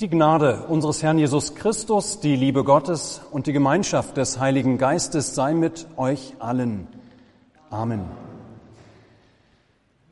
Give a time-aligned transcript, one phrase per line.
[0.00, 5.34] Die Gnade unseres Herrn Jesus Christus, die Liebe Gottes und die Gemeinschaft des Heiligen Geistes
[5.34, 6.86] sei mit euch allen.
[7.68, 8.04] Amen.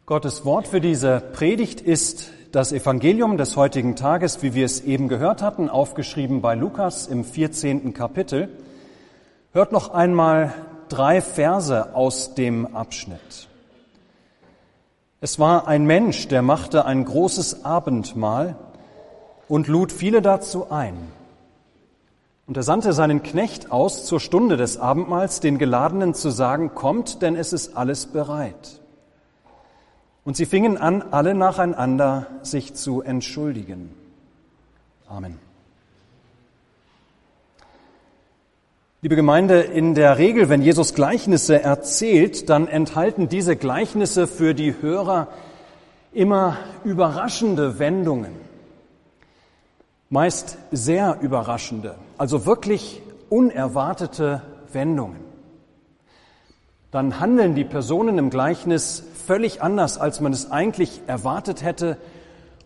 [0.05, 5.07] Gottes Wort für diese Predigt ist das Evangelium des heutigen Tages, wie wir es eben
[5.07, 7.95] gehört hatten, aufgeschrieben bei Lukas im 14.
[7.95, 8.49] Kapitel.
[9.53, 10.53] Hört noch einmal
[10.89, 13.47] drei Verse aus dem Abschnitt.
[15.21, 18.57] Es war ein Mensch, der machte ein großes Abendmahl
[19.49, 20.97] und lud viele dazu ein.
[22.47, 27.23] Und er sandte seinen Knecht aus zur Stunde des Abendmahls, den Geladenen zu sagen, kommt,
[27.23, 28.81] denn es ist alles bereit.
[30.25, 33.93] Und sie fingen an, alle nacheinander sich zu entschuldigen.
[35.09, 35.39] Amen.
[39.03, 44.75] Liebe Gemeinde, in der Regel, wenn Jesus Gleichnisse erzählt, dann enthalten diese Gleichnisse für die
[44.81, 45.29] Hörer
[46.13, 48.46] immer überraschende Wendungen
[50.09, 55.21] meist sehr überraschende, also wirklich unerwartete Wendungen.
[56.91, 61.99] Dann handeln die Personen im Gleichnis völlig anders, als man es eigentlich erwartet hätte,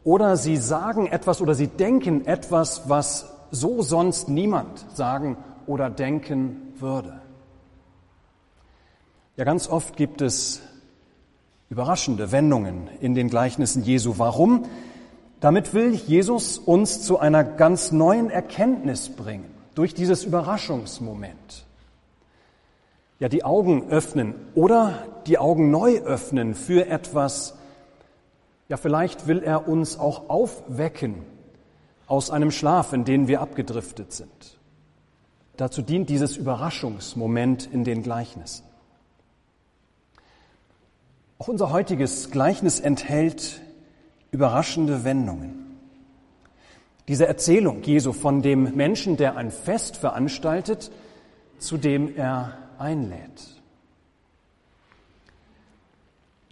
[0.05, 6.75] oder sie sagen etwas oder sie denken etwas, was so sonst niemand sagen oder denken
[6.79, 7.21] würde.
[9.37, 10.61] Ja, ganz oft gibt es
[11.69, 14.15] überraschende Wendungen in den Gleichnissen Jesu.
[14.19, 14.67] Warum?
[15.41, 21.65] Damit will Jesus uns zu einer ganz neuen Erkenntnis bringen, durch dieses Überraschungsmoment.
[23.19, 27.55] Ja, die Augen öffnen oder die Augen neu öffnen für etwas,
[28.69, 31.25] ja, vielleicht will er uns auch aufwecken
[32.07, 34.59] aus einem Schlaf, in den wir abgedriftet sind.
[35.57, 38.65] Dazu dient dieses Überraschungsmoment in den Gleichnissen.
[41.39, 43.61] Auch unser heutiges Gleichnis enthält
[44.31, 45.77] überraschende Wendungen.
[47.09, 50.91] Diese Erzählung Jesu von dem Menschen, der ein Fest veranstaltet,
[51.59, 53.61] zu dem er einlädt.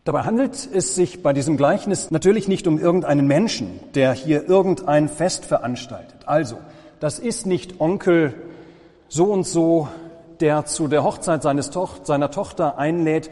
[0.04, 5.08] Dabei handelt es sich bei diesem Gleichnis natürlich nicht um irgendeinen Menschen, der hier irgendein
[5.08, 6.26] Fest veranstaltet.
[6.26, 6.56] Also,
[6.98, 8.34] das ist nicht Onkel
[9.08, 9.88] so und so,
[10.40, 13.30] der zu der Hochzeit seines Toch seiner Tochter einlädt,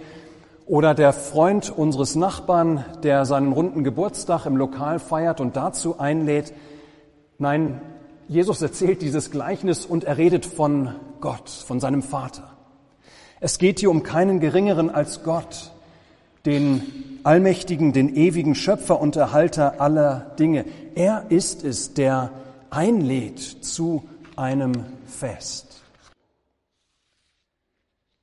[0.67, 6.53] oder der Freund unseres Nachbarn, der seinen runden Geburtstag im Lokal feiert und dazu einlädt.
[7.39, 7.81] Nein,
[8.29, 12.51] Jesus erzählt dieses Gleichnis und er redet von Gott, von seinem Vater.
[13.39, 15.73] Es geht hier um keinen geringeren als Gott,
[16.45, 16.83] den
[17.23, 20.65] allmächtigen, den ewigen Schöpfer und Erhalter aller Dinge.
[20.97, 22.31] Er ist es, der
[22.71, 24.05] einlädt zu
[24.37, 24.73] einem
[25.07, 25.83] Fest.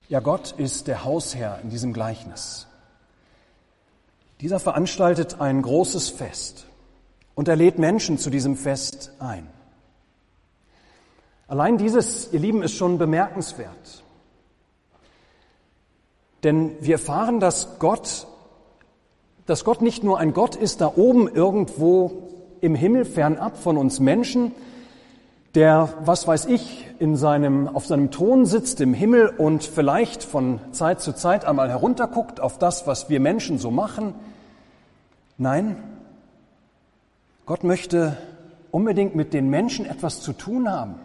[0.09, 2.67] Ja, Gott ist der Hausherr in diesem Gleichnis.
[4.41, 6.65] Dieser veranstaltet ein großes Fest
[7.35, 9.47] und er lädt Menschen zu diesem Fest ein.
[11.47, 14.03] Allein dieses, ihr Lieben, ist schon bemerkenswert.
[16.43, 18.27] Denn wir erfahren, dass Gott,
[19.45, 23.99] dass Gott nicht nur ein Gott ist da oben irgendwo im Himmel fernab von uns
[23.99, 24.51] Menschen,
[25.55, 30.59] der, was weiß ich, in seinem, auf seinem Thron sitzt im Himmel und vielleicht von
[30.71, 34.15] Zeit zu Zeit einmal herunterguckt auf das, was wir Menschen so machen.
[35.37, 35.75] Nein,
[37.45, 38.17] Gott möchte
[38.71, 40.95] unbedingt mit den Menschen etwas zu tun haben.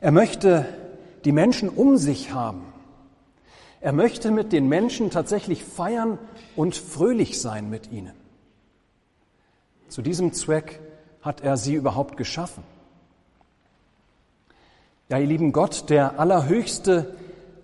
[0.00, 0.66] Er möchte
[1.24, 2.62] die Menschen um sich haben.
[3.80, 6.18] Er möchte mit den Menschen tatsächlich feiern
[6.56, 8.14] und fröhlich sein mit ihnen.
[9.88, 10.80] Zu diesem Zweck
[11.20, 12.62] hat er sie überhaupt geschaffen.
[15.08, 17.14] Ja, ihr lieben Gott, der Allerhöchste,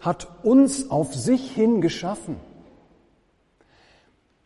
[0.01, 2.37] hat uns auf sich hin geschaffen.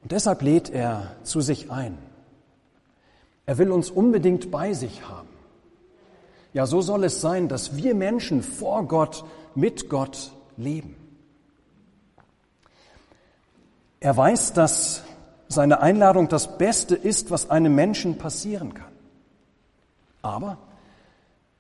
[0.03, 1.99] Und deshalb lädt er zu sich ein.
[3.47, 5.29] Er will uns unbedingt bei sich haben.
[6.53, 9.25] Ja, so soll es sein, dass wir Menschen vor Gott,
[9.55, 10.97] mit Gott leben.
[14.01, 15.03] Er weiß, dass
[15.49, 18.93] seine Einladung das Beste ist, was einem Menschen passieren kann.
[20.23, 20.59] Aber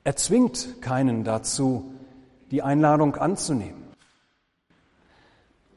[0.04, 1.94] er zwingt keinen dazu,
[2.50, 3.82] die Einladung anzunehmen.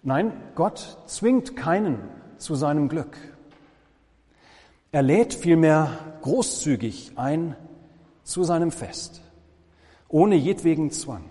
[0.03, 1.99] Nein, Gott zwingt keinen
[2.37, 3.17] zu seinem Glück.
[4.91, 5.91] Er lädt vielmehr
[6.21, 7.55] großzügig ein
[8.23, 9.21] zu seinem Fest,
[10.07, 11.23] ohne jedwegen Zwang.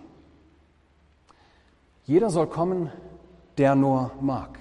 [2.04, 2.90] Jeder soll kommen,
[3.58, 4.58] der nur mag.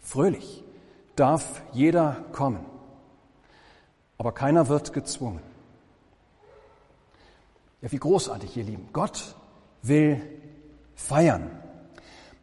[0.00, 0.64] Fröhlich
[1.16, 2.64] darf jeder kommen,
[4.16, 5.47] aber keiner wird gezwungen.
[7.80, 8.88] Ja, wie großartig, ihr Lieben.
[8.92, 9.34] Gott
[9.82, 10.20] will
[10.94, 11.50] feiern.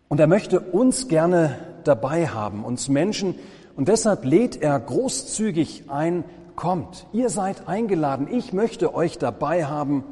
[0.08, 3.36] Und er möchte uns gerne dabei haben, uns Menschen.
[3.76, 6.24] Und deshalb lädt er großzügig ein,
[6.56, 10.06] kommt, ihr seid eingeladen, ich möchte euch dabei haben.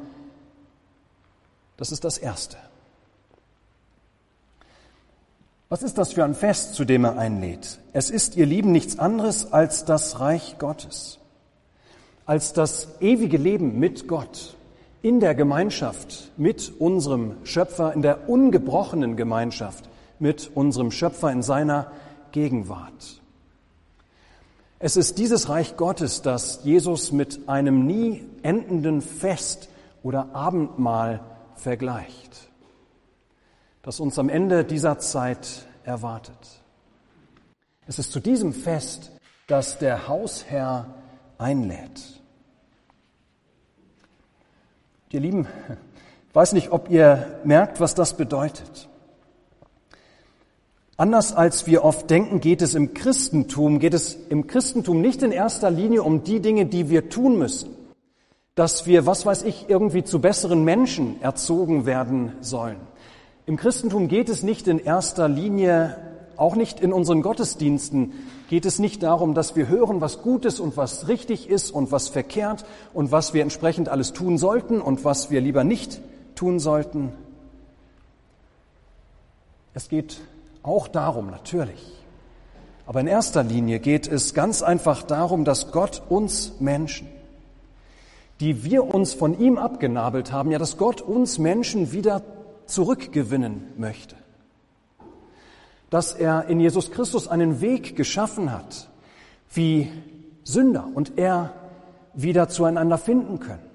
[1.76, 2.58] Das ist das Erste.
[5.70, 7.80] Was ist das für ein Fest, zu dem er einlädt?
[7.92, 11.18] Es ist, ihr Lieben, nichts anderes als das Reich Gottes,
[12.26, 14.54] als das ewige Leben mit Gott,
[15.04, 19.86] in der Gemeinschaft mit unserem Schöpfer, in der ungebrochenen Gemeinschaft
[20.18, 21.92] mit unserem Schöpfer in seiner
[22.32, 23.20] Gegenwart.
[24.78, 29.68] Es ist dieses Reich Gottes, das Jesus mit einem nie endenden Fest
[30.02, 31.20] oder Abendmahl
[31.54, 32.48] vergleicht,
[33.82, 36.62] das uns am Ende dieser Zeit erwartet.
[37.86, 39.12] Es ist zu diesem Fest,
[39.48, 40.86] das der Hausherr
[41.36, 42.23] einlädt.
[45.14, 45.46] Ihr Lieben,
[46.28, 48.88] ich weiß nicht, ob ihr merkt, was das bedeutet.
[50.96, 55.30] Anders als wir oft denken, geht es im Christentum, geht es im Christentum nicht in
[55.30, 57.70] erster Linie um die Dinge, die wir tun müssen.
[58.56, 62.78] Dass wir, was weiß ich, irgendwie zu besseren Menschen erzogen werden sollen.
[63.46, 65.96] Im Christentum geht es nicht in erster Linie,
[66.36, 68.14] auch nicht in unseren Gottesdiensten,
[68.48, 71.92] geht es nicht darum, dass wir hören, was gut ist und was richtig ist und
[71.92, 76.00] was verkehrt und was wir entsprechend alles tun sollten und was wir lieber nicht
[76.34, 77.12] tun sollten.
[79.72, 80.20] Es geht
[80.62, 81.92] auch darum, natürlich.
[82.86, 87.08] Aber in erster Linie geht es ganz einfach darum, dass Gott uns Menschen,
[88.40, 92.22] die wir uns von ihm abgenabelt haben, ja, dass Gott uns Menschen wieder
[92.66, 94.16] zurückgewinnen möchte.
[95.94, 98.88] Dass er in Jesus Christus einen Weg geschaffen hat,
[99.52, 99.88] wie
[100.42, 101.52] Sünder und er
[102.14, 103.74] wieder zueinander finden können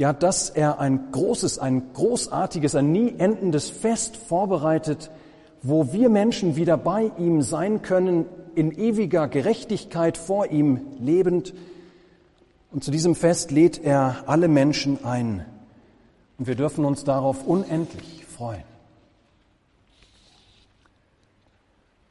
[0.00, 5.10] ja, dass er ein großes, ein großartiges, ein nie endendes Fest vorbereitet,
[5.62, 11.52] wo wir Menschen wieder bei ihm sein können, in ewiger Gerechtigkeit vor ihm lebend.
[12.72, 15.44] Und zu diesem Fest lädt er alle Menschen ein.
[16.38, 18.69] Und wir dürfen uns darauf unendlich freuen.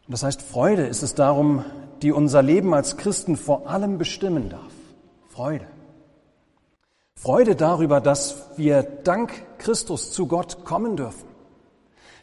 [0.10, 1.64] Das heißt, Freude ist es darum,
[2.02, 4.74] die unser Leben als Christen vor allem bestimmen darf.
[5.28, 5.68] Freude.
[7.14, 11.28] Freude darüber, dass wir dank Christus zu Gott kommen dürfen,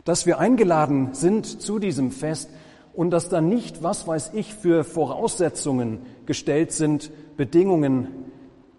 [0.05, 2.51] dass wir eingeladen sind zu diesem Fest
[2.93, 8.09] und dass da nicht, was weiß ich, für Voraussetzungen gestellt sind, Bedingungen,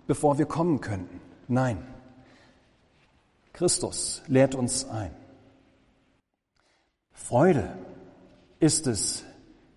[0.07, 1.21] bevor wir kommen könnten.
[1.48, 1.77] Nein,
[3.54, 5.12] Christus lädt uns ein.
[7.13, 7.69] Freude
[8.59, 9.24] ist es,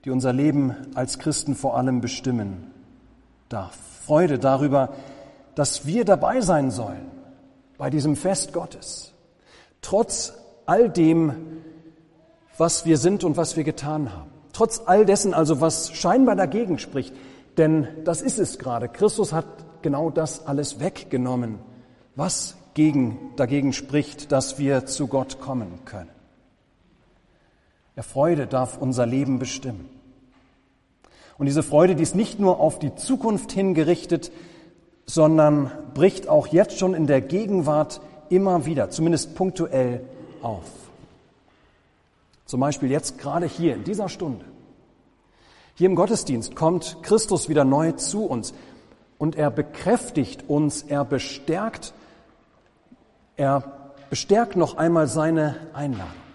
[0.05, 2.71] die unser Leben als Christen vor allem bestimmen
[3.49, 3.77] darf.
[4.05, 4.95] Freude darüber,
[5.55, 7.11] dass wir dabei sein sollen
[7.77, 9.13] bei diesem Fest Gottes.
[9.83, 10.35] Trotz
[10.67, 11.63] all dem,
[12.57, 14.31] was wir sind und was wir getan haben.
[14.53, 17.15] Trotz all dessen also, was scheinbar dagegen spricht.
[17.57, 18.89] Denn das ist es gerade.
[18.89, 19.47] Christus hat
[19.83, 21.59] genau das alles weggenommen,
[22.17, 26.11] was gegen, dagegen spricht, dass wir zu Gott kommen können.
[28.01, 29.87] Der Freude darf unser Leben bestimmen.
[31.37, 34.33] Und diese Freude, die ist nicht nur auf die Zukunft hingerichtet,
[35.05, 38.01] sondern bricht auch jetzt schon in der Gegenwart
[38.31, 40.01] immer wieder, zumindest punktuell,
[40.41, 40.65] auf.
[42.47, 44.47] Zum Beispiel jetzt gerade hier in dieser Stunde.
[45.75, 48.55] Hier im Gottesdienst kommt Christus wieder neu zu uns
[49.19, 51.93] und er bekräftigt uns, er bestärkt,
[53.37, 56.30] er bestärkt noch einmal seine Einladung.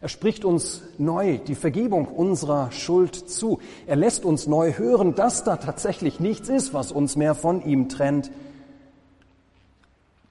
[0.00, 3.60] Er spricht uns neu die Vergebung unserer Schuld zu.
[3.86, 7.88] Er lässt uns neu hören, dass da tatsächlich nichts ist, was uns mehr von ihm
[7.90, 8.30] trennt.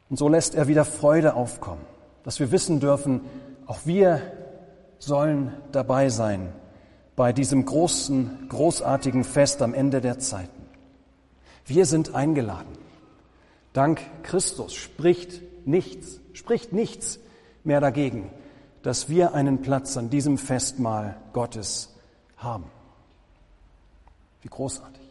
[0.09, 1.81] Und so lässt er wieder Freude aufkommen,
[2.23, 3.21] dass wir wissen dürfen,
[3.67, 4.21] auch wir
[4.97, 6.51] sollen dabei sein
[7.15, 10.65] bei diesem großen, großartigen Fest am Ende der Zeiten.
[11.65, 12.77] Wir sind eingeladen.
[13.73, 17.19] Dank Christus spricht nichts, spricht nichts
[17.63, 18.31] mehr dagegen,
[18.89, 21.95] dass wir einen Platz an diesem Festmahl Gottes
[22.37, 22.63] haben.
[24.41, 25.07] Wie großartig.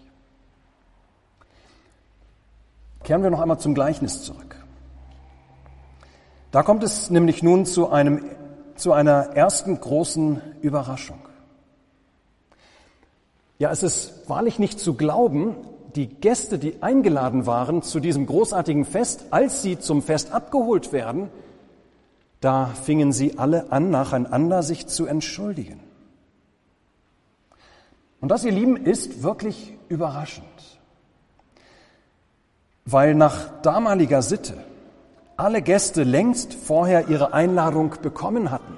[3.05, 4.57] Kehren wir noch einmal zum Gleichnis zurück.
[6.51, 8.25] Da kommt es nämlich nun zu, einem,
[8.75, 11.21] zu einer ersten großen Überraschung.
[13.61, 15.55] Ja, es ist wahrlich nicht zu glauben,
[15.95, 21.31] die Gäste, die eingeladen waren zu diesem großartigen Fest, als sie zum Fest abgeholt werden,
[22.41, 25.81] da fingen sie alle an, nacheinander sich zu entschuldigen.
[28.21, 30.47] Und das, ihr Lieben, ist wirklich überraschend,
[32.85, 34.55] weil nach damaliger Sitte
[35.37, 38.77] alle Gäste längst vorher ihre Einladung bekommen hatten.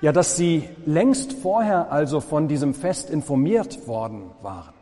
[0.00, 4.74] Ja, dass sie längst vorher also von diesem Fest informiert worden waren.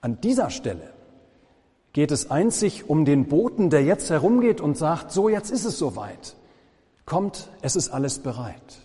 [0.00, 0.95] An dieser Stelle
[1.96, 5.78] geht es einzig um den Boten, der jetzt herumgeht und sagt, so jetzt ist es
[5.78, 6.36] soweit.
[7.06, 8.80] Kommt, es ist alles bereit.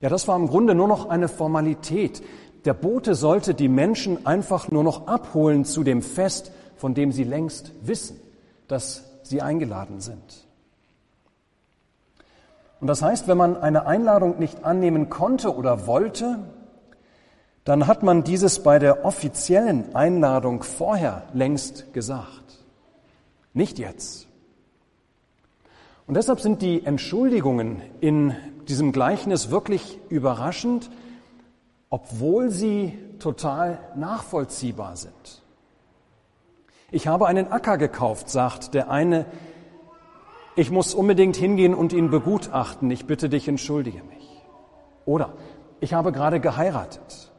[0.00, 2.22] Ja, das war im Grunde nur noch eine Formalität.
[2.64, 7.24] Der Bote sollte die Menschen einfach nur noch abholen zu dem Fest, von dem sie
[7.24, 8.18] längst wissen,
[8.66, 10.46] dass sie eingeladen sind.
[12.80, 16.38] Und das heißt, wenn man eine Einladung nicht annehmen konnte oder wollte,
[17.64, 22.64] dann hat man dieses bei der offiziellen Einladung vorher längst gesagt.
[23.54, 24.26] Nicht jetzt.
[26.06, 28.34] Und deshalb sind die Entschuldigungen in
[28.68, 30.90] diesem Gleichnis wirklich überraschend,
[31.90, 35.42] obwohl sie total nachvollziehbar sind.
[36.90, 39.26] Ich habe einen Acker gekauft, sagt der eine,
[40.56, 44.28] ich muss unbedingt hingehen und ihn begutachten, ich bitte dich, entschuldige mich.
[45.06, 45.32] Oder
[45.80, 47.31] ich habe gerade geheiratet,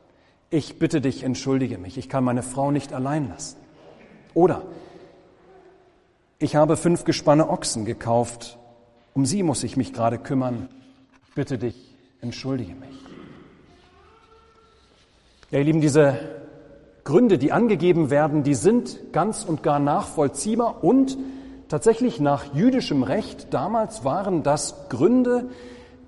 [0.53, 3.57] ich bitte dich, entschuldige mich, ich kann meine Frau nicht allein lassen.
[4.35, 4.61] Oder
[6.37, 8.59] ich habe fünf Gespanne Ochsen gekauft,
[9.15, 10.69] um sie muss ich mich gerade kümmern,
[11.33, 13.03] bitte dich, entschuldige mich.
[15.49, 16.19] Ja, ihr Lieben, diese
[17.03, 21.17] Gründe, die angegeben werden, die sind ganz und gar nachvollziehbar und
[21.67, 25.49] tatsächlich nach jüdischem Recht damals waren das Gründe,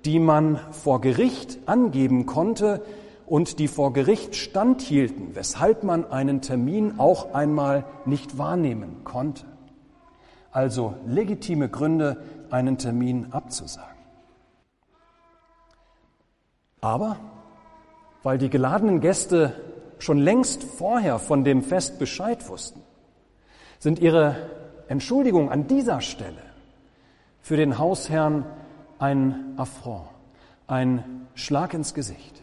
[0.04, 2.82] die man vor Gericht angeben konnte,
[3.26, 9.44] und die vor Gericht standhielten, weshalb man einen Termin auch einmal nicht wahrnehmen konnte.
[10.52, 13.96] Also legitime Gründe, einen Termin abzusagen.
[16.80, 17.16] Aber
[18.22, 19.54] weil die geladenen Gäste
[19.98, 22.80] schon längst vorher von dem Fest Bescheid wussten,
[23.78, 24.50] sind ihre
[24.88, 26.42] Entschuldigungen an dieser Stelle
[27.40, 28.44] für den Hausherrn
[28.98, 30.08] ein Affront,
[30.66, 32.42] ein Schlag ins Gesicht.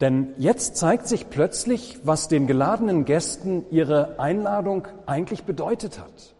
[0.00, 6.34] Denn jetzt zeigt sich plötzlich, was den geladenen Gästen ihre Einladung eigentlich bedeutet hat.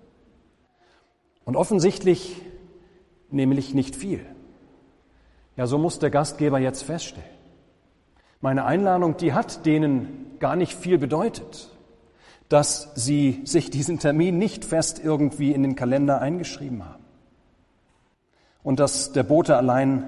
[1.45, 2.41] Und offensichtlich
[3.31, 4.25] nämlich nicht viel.
[5.57, 7.29] Ja, so muss der Gastgeber jetzt feststellen.
[8.41, 11.71] Meine Einladung, die hat denen gar nicht viel bedeutet,
[12.49, 17.05] dass sie sich diesen Termin nicht fest irgendwie in den Kalender eingeschrieben haben.
[18.63, 20.05] Und dass der Bote allein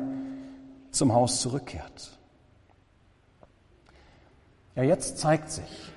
[0.92, 2.19] zum Haus zurückkehrt.
[4.76, 5.92] Ja, jetzt zeigt sich,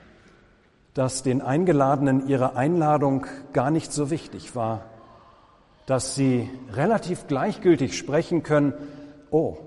[0.94, 4.86] dass den Eingeladenen ihre Einladung gar nicht so wichtig war,
[5.86, 8.74] dass sie relativ gleichgültig sprechen können,
[9.32, 9.58] oh,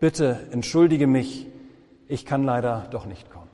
[0.00, 1.46] bitte entschuldige mich,
[2.06, 3.50] ich kann leider doch nicht kommen.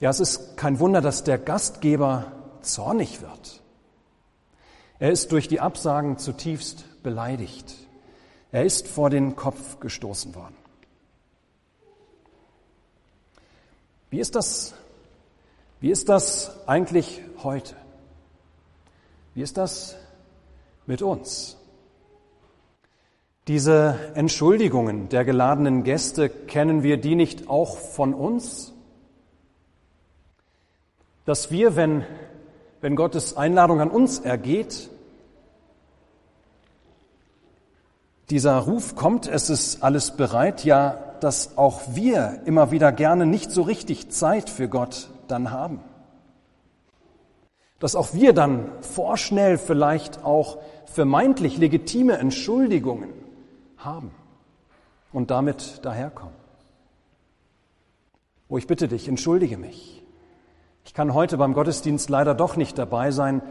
[0.00, 3.62] Ja, es ist kein Wunder, dass der Gastgeber zornig wird.
[4.98, 7.74] Er ist durch die Absagen zutiefst beleidigt.
[8.52, 10.59] Er ist vor den Kopf gestoßen worden.
[14.10, 14.74] Wie ist das,
[15.80, 17.76] wie ist das eigentlich heute?
[19.34, 19.96] Wie ist das
[20.86, 21.56] mit uns?
[23.46, 28.72] Diese Entschuldigungen der geladenen Gäste, kennen wir die nicht auch von uns?
[31.24, 32.04] Dass wir, wenn,
[32.80, 34.90] wenn Gottes Einladung an uns ergeht,
[38.28, 43.50] dieser Ruf kommt, es ist alles bereit, ja, dass auch wir immer wieder gerne nicht
[43.50, 45.80] so richtig Zeit für Gott dann haben.
[47.78, 53.10] Dass auch wir dann vorschnell vielleicht auch vermeintlich legitime Entschuldigungen
[53.78, 54.10] haben
[55.12, 56.34] und damit daherkommen.
[58.48, 60.02] Oh, ich bitte dich, entschuldige mich.
[60.84, 63.42] Ich kann heute beim Gottesdienst leider doch nicht dabei sein,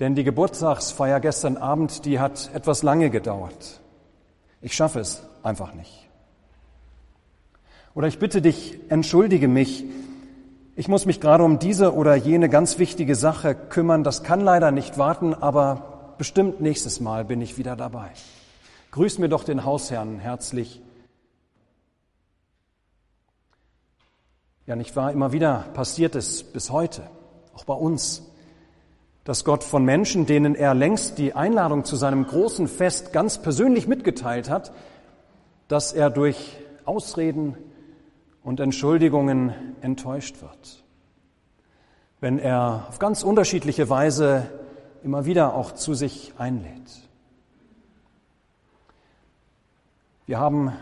[0.00, 3.80] denn die Geburtstagsfeier gestern Abend, die hat etwas lange gedauert.
[4.60, 6.03] Ich schaffe es einfach nicht.
[7.94, 9.84] Oder ich bitte dich, entschuldige mich.
[10.74, 14.02] Ich muss mich gerade um diese oder jene ganz wichtige Sache kümmern.
[14.02, 18.10] Das kann leider nicht warten, aber bestimmt nächstes Mal bin ich wieder dabei.
[18.90, 20.82] Grüß mir doch den Hausherrn herzlich.
[24.66, 25.12] Ja, nicht wahr?
[25.12, 27.02] Immer wieder passiert es bis heute,
[27.54, 28.22] auch bei uns,
[29.22, 33.86] dass Gott von Menschen, denen er längst die Einladung zu seinem großen Fest ganz persönlich
[33.86, 34.72] mitgeteilt hat,
[35.68, 37.56] dass er durch Ausreden,
[38.44, 40.84] und Entschuldigungen enttäuscht wird.
[42.20, 44.48] Wenn er auf ganz unterschiedliche Weise
[45.02, 47.08] immer wieder auch zu sich einlädt.
[50.26, 50.72] Wir haben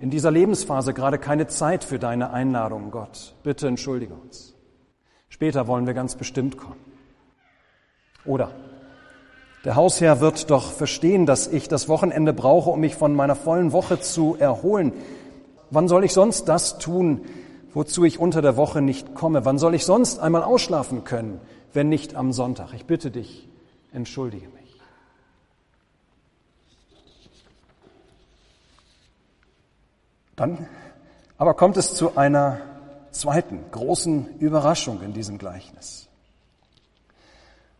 [0.00, 3.34] in dieser Lebensphase gerade keine Zeit für deine Einladung, Gott.
[3.42, 4.54] Bitte entschuldige uns.
[5.28, 6.80] Später wollen wir ganz bestimmt kommen.
[8.24, 8.50] Oder
[9.64, 13.72] der Hausherr wird doch verstehen, dass ich das Wochenende brauche, um mich von meiner vollen
[13.72, 14.92] Woche zu erholen.
[15.70, 17.24] Wann soll ich sonst das tun,
[17.74, 19.44] wozu ich unter der Woche nicht komme?
[19.44, 21.40] Wann soll ich sonst einmal ausschlafen können,
[21.72, 22.72] wenn nicht am Sonntag?
[22.74, 23.48] Ich bitte dich,
[23.92, 24.80] entschuldige mich.
[30.36, 30.68] Dann
[31.36, 32.60] aber kommt es zu einer
[33.10, 36.08] zweiten großen Überraschung in diesem Gleichnis.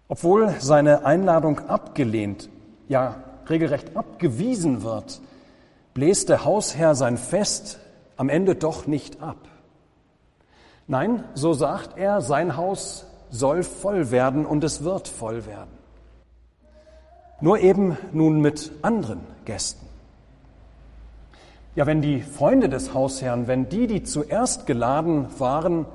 [0.08, 2.48] Obwohl seine Einladung abgelehnt,
[2.88, 5.20] ja regelrecht abgewiesen wird,
[5.94, 7.78] bläst der Hausherr sein Fest
[8.16, 9.36] am Ende doch nicht ab.
[10.86, 15.70] Nein, so sagt er, sein Haus soll voll werden und es wird voll werden.
[17.40, 19.86] Nur eben nun mit anderen Gästen.
[21.76, 25.86] Ja, wenn die Freunde des Hausherrn, wenn die, die zuerst geladen waren,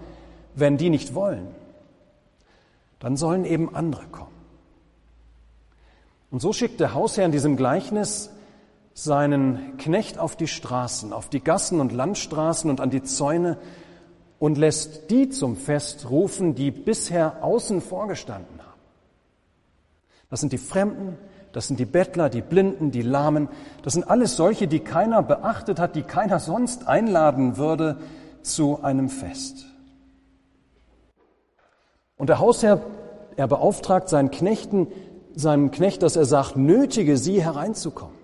[0.55, 1.47] wenn die nicht wollen,
[2.99, 4.31] dann sollen eben andere kommen.
[6.31, 8.31] Und so schickt der Hausherr in diesem Gleichnis
[8.93, 13.57] seinen Knecht auf die Straßen, auf die Gassen und Landstraßen und an die Zäune
[14.39, 18.81] und lässt die zum Fest rufen, die bisher außen vorgestanden haben.
[20.29, 21.17] Das sind die Fremden,
[21.53, 23.47] das sind die Bettler, die Blinden, die Lahmen.
[23.83, 27.97] Das sind alles solche, die keiner beachtet hat, die keiner sonst einladen würde
[28.41, 29.65] zu einem Fest.
[32.17, 32.81] Und der Hausherr,
[33.35, 34.87] er beauftragt seinen Knechten,
[35.35, 38.15] seinem Knecht, dass er sagt, nötige sie hereinzukommen,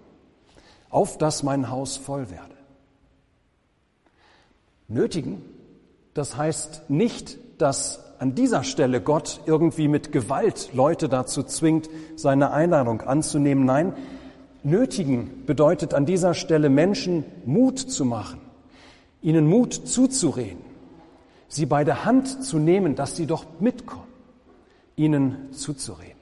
[0.90, 2.56] auf dass mein Haus voll werde.
[4.88, 5.42] Nötigen,
[6.14, 12.52] das heißt nicht, dass an dieser Stelle Gott irgendwie mit Gewalt Leute dazu zwingt, seine
[12.52, 13.66] Einladung anzunehmen.
[13.66, 13.94] Nein,
[14.64, 18.42] nötigen bedeutet an dieser Stelle Menschen Mut zu machen,
[19.22, 20.62] ihnen Mut zuzureden,
[21.48, 24.08] sie bei der Hand zu nehmen, dass sie doch mitkommen,
[24.96, 26.20] ihnen zuzureden.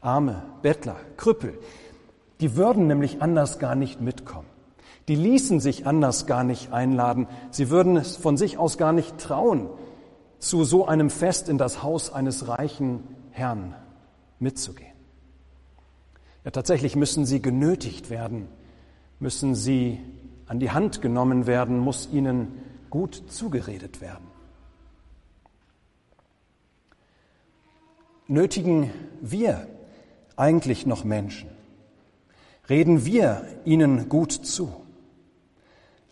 [0.00, 1.58] Arme, Bettler, Krüppel,
[2.40, 4.48] die würden nämlich anders gar nicht mitkommen.
[5.08, 7.28] Die ließen sich anders gar nicht einladen.
[7.50, 9.68] Sie würden es von sich aus gar nicht trauen,
[10.38, 13.74] zu so einem Fest in das Haus eines reichen Herrn
[14.38, 14.92] mitzugehen.
[16.44, 18.48] Ja, tatsächlich müssen sie genötigt werden,
[19.18, 20.00] müssen sie
[20.46, 24.26] an die Hand genommen werden, muss ihnen gut zugeredet werden.
[28.28, 29.66] Nötigen wir
[30.36, 31.55] eigentlich noch Menschen?
[32.68, 34.72] Reden wir ihnen gut zu?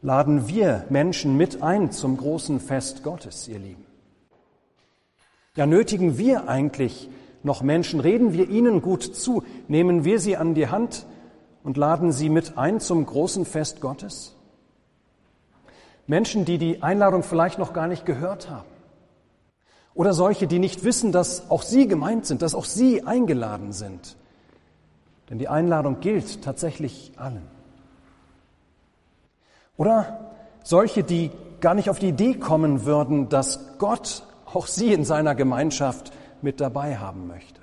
[0.02, 3.84] Laden wir Menschen mit ein zum großen Fest Gottes, ihr Lieben?
[5.56, 7.08] Ja, nötigen wir eigentlich
[7.42, 11.06] noch Menschen, reden wir ihnen gut zu, nehmen wir sie an die Hand
[11.62, 14.36] und laden sie mit ein zum großen Fest Gottes?
[16.06, 18.68] Menschen, die die Einladung vielleicht noch gar nicht gehört haben.
[19.94, 24.16] Oder solche, die nicht wissen, dass auch sie gemeint sind, dass auch sie eingeladen sind.
[25.30, 27.42] Denn die Einladung gilt tatsächlich allen.
[29.76, 30.32] Oder
[30.62, 35.34] solche, die gar nicht auf die Idee kommen würden, dass Gott auch sie in seiner
[35.34, 37.60] Gemeinschaft mit dabei haben möchte.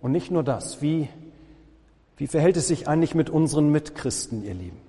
[0.00, 1.08] Und nicht nur das, wie,
[2.16, 4.80] wie verhält es sich eigentlich mit unseren Mitchristen, ihr Lieben?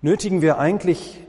[0.00, 1.20] Nötigen wir eigentlich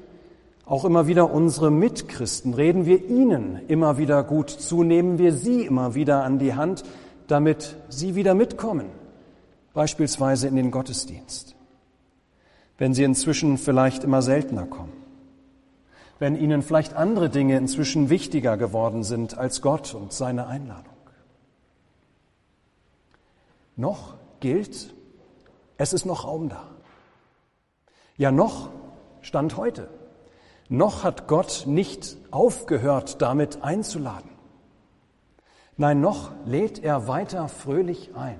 [0.66, 5.66] auch immer wieder unsere Mitchristen, reden wir ihnen immer wieder gut zu, nehmen wir sie
[5.66, 6.84] immer wieder an die Hand,
[7.28, 8.90] damit sie wieder mitkommen,
[9.74, 11.56] beispielsweise in den Gottesdienst,
[12.78, 15.06] wenn sie inzwischen vielleicht immer seltener kommen
[16.20, 20.94] wenn ihnen vielleicht andere Dinge inzwischen wichtiger geworden sind als Gott und seine Einladung.
[23.76, 24.94] Noch gilt,
[25.78, 26.64] es ist noch Raum da.
[28.18, 28.70] Ja, noch
[29.22, 29.90] stand heute.
[30.70, 34.30] Noch hat Gott nicht aufgehört, damit einzuladen.
[35.78, 38.40] Nein, noch lädt er weiter fröhlich ein.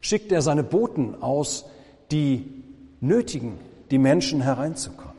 [0.00, 1.66] Schickt er seine Boten aus,
[2.10, 2.64] die
[3.00, 3.58] nötigen,
[3.90, 5.14] die Menschen hereinzukommen.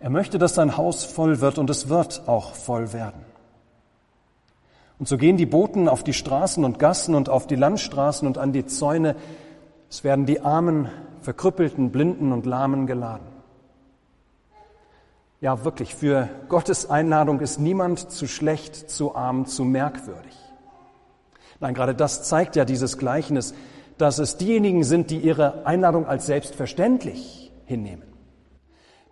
[0.00, 3.24] Er möchte, dass sein Haus voll wird und es wird auch voll werden.
[4.98, 8.38] Und so gehen die Boten auf die Straßen und Gassen und auf die Landstraßen und
[8.38, 9.16] an die Zäune.
[9.90, 10.88] Es werden die Armen,
[11.20, 13.26] Verkrüppelten, Blinden und Lahmen geladen.
[15.44, 20.34] Ja, wirklich, für Gottes Einladung ist niemand zu schlecht, zu arm, zu merkwürdig.
[21.60, 23.52] Nein, gerade das zeigt ja dieses Gleichnis,
[23.98, 28.14] dass es diejenigen sind, die ihre Einladung als selbstverständlich hinnehmen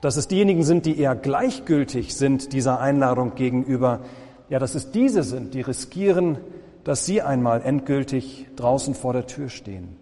[0.03, 4.01] dass es diejenigen sind, die eher gleichgültig sind dieser Einladung gegenüber,
[4.49, 6.38] ja, dass es diese sind, die riskieren,
[6.83, 9.97] dass sie einmal endgültig draußen vor der Tür stehen,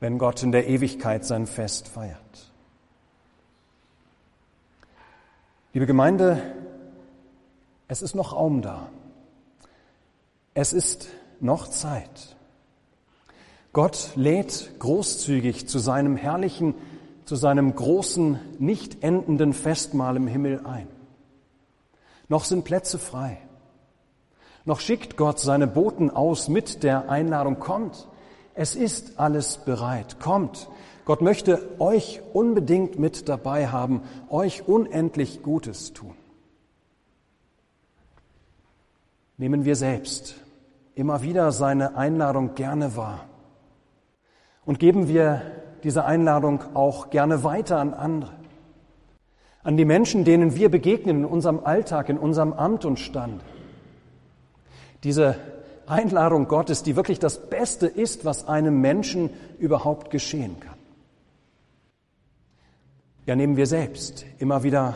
[0.00, 2.16] wenn Gott in der Ewigkeit sein Fest feiert.
[5.76, 6.40] Liebe Gemeinde,
[7.86, 8.88] es ist noch Raum da.
[10.54, 11.08] Es ist
[11.38, 12.34] noch Zeit.
[13.74, 16.74] Gott lädt großzügig zu seinem herrlichen
[17.26, 20.88] zu seinem großen, nicht endenden Festmahl im Himmel ein.
[22.28, 23.36] Noch sind Plätze frei.
[24.64, 28.08] Noch schickt Gott seine Boten aus mit der Einladung, kommt,
[28.54, 30.68] es ist alles bereit, kommt.
[31.06, 36.14] Gott möchte euch unbedingt mit dabei haben, euch unendlich Gutes tun.
[39.38, 40.34] Nehmen wir selbst
[40.96, 43.24] immer wieder seine Einladung gerne wahr
[44.64, 45.42] und geben wir
[45.84, 48.32] diese Einladung auch gerne weiter an andere,
[49.62, 53.42] an die Menschen, denen wir begegnen in unserem Alltag, in unserem Amt und Stand.
[55.04, 55.36] Diese
[55.86, 60.75] Einladung Gottes, die wirklich das Beste ist, was einem Menschen überhaupt geschehen kann.
[63.26, 64.94] Ja, nehmen wir selbst immer wieder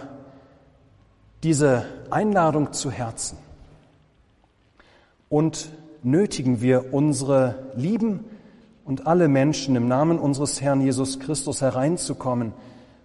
[1.43, 3.37] diese Einladung zu Herzen
[5.29, 5.69] und
[6.05, 8.25] nötigen wir unsere Lieben
[8.85, 12.53] und alle Menschen im Namen unseres Herrn Jesus Christus hereinzukommen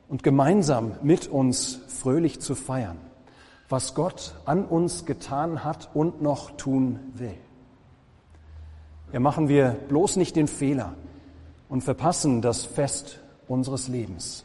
[0.09, 2.97] und gemeinsam mit uns fröhlich zu feiern,
[3.67, 7.33] was Gott an uns getan hat und noch tun will.
[9.11, 10.93] Ja, machen wir bloß nicht den Fehler
[11.67, 14.44] und verpassen das Fest unseres Lebens.